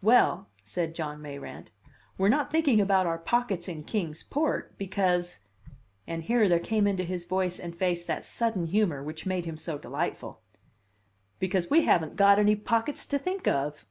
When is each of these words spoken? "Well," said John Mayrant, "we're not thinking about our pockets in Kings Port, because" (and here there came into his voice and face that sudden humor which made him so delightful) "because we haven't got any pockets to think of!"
"Well," 0.00 0.48
said 0.62 0.94
John 0.94 1.20
Mayrant, 1.20 1.70
"we're 2.16 2.30
not 2.30 2.50
thinking 2.50 2.80
about 2.80 3.06
our 3.06 3.18
pockets 3.18 3.68
in 3.68 3.84
Kings 3.84 4.22
Port, 4.22 4.72
because" 4.78 5.40
(and 6.06 6.22
here 6.22 6.48
there 6.48 6.58
came 6.58 6.86
into 6.86 7.04
his 7.04 7.26
voice 7.26 7.60
and 7.60 7.76
face 7.76 8.02
that 8.06 8.24
sudden 8.24 8.68
humor 8.68 9.02
which 9.02 9.26
made 9.26 9.44
him 9.44 9.58
so 9.58 9.76
delightful) 9.76 10.40
"because 11.38 11.68
we 11.68 11.82
haven't 11.84 12.16
got 12.16 12.38
any 12.38 12.56
pockets 12.56 13.04
to 13.04 13.18
think 13.18 13.46
of!" 13.46 13.84